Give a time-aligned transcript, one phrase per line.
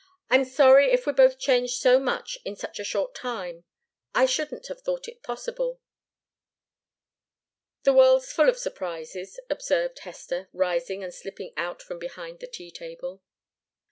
[0.31, 3.65] "I'm sorry if we're both changed so much in such a short time.
[4.15, 5.79] I shouldn't have thought it possible."
[7.83, 12.71] "The world's full of surprises," observed Hester, rising and slipping out from behind the tea
[12.71, 13.21] table.